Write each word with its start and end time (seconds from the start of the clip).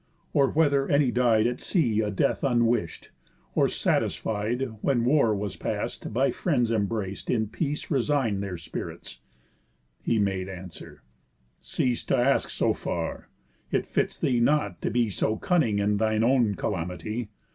Or 0.33 0.49
whether 0.49 0.89
any 0.89 1.11
died 1.11 1.45
At 1.45 1.59
sea 1.59 1.99
a 2.01 2.09
death 2.09 2.41
unwish'd? 2.43 3.09
Or, 3.53 3.67
satisfied, 3.69 4.71
When 4.81 5.05
war 5.05 5.35
was 5.35 5.55
past, 5.55 6.11
by 6.11 6.31
friends 6.31 6.71
embrac'd, 6.71 7.29
in 7.29 7.49
peace 7.49 7.91
Resign'd 7.91 8.41
their 8.41 8.57
spirits? 8.57 9.19
He 10.01 10.17
made 10.17 10.49
answer: 10.49 11.03
'Cease 11.59 12.03
To 12.05 12.17
ask 12.17 12.49
so 12.49 12.73
far. 12.73 13.29
It 13.69 13.85
fits 13.85 14.17
thee 14.17 14.39
not 14.39 14.81
to 14.81 14.89
be 14.89 15.11
So 15.11 15.37
cunning 15.37 15.77
in 15.77 15.97
thine 15.97 16.23
own 16.23 16.55
calamity. 16.55 17.29